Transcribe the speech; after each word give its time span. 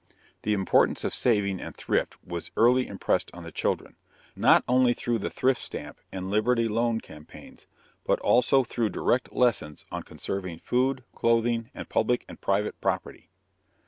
The 0.41 0.53
importance 0.53 1.03
of 1.03 1.13
saving 1.13 1.61
and 1.61 1.75
thrift 1.77 2.15
was 2.25 2.49
early 2.57 2.87
impressed 2.87 3.29
on 3.35 3.43
the 3.43 3.51
children, 3.51 3.97
not 4.35 4.63
only 4.67 4.95
through 4.95 5.19
the 5.19 5.29
thrift 5.29 5.61
stamp 5.61 5.99
and 6.11 6.27
Liberty 6.27 6.67
loan 6.67 6.99
campaigns, 6.99 7.67
but 8.03 8.19
also 8.21 8.63
through 8.63 8.89
direct 8.89 9.31
lessons 9.31 9.85
on 9.91 10.01
conserving 10.01 10.57
food, 10.63 11.03
clothing, 11.13 11.69
and 11.75 11.87
public 11.87 12.25
and 12.27 12.41
private 12.41 12.81
property. 12.81 13.29